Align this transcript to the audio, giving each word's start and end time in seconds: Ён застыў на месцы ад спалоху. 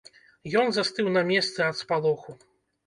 Ён 0.61 0.67
застыў 0.79 1.11
на 1.19 1.25
месцы 1.31 1.59
ад 1.69 1.75
спалоху. 1.85 2.31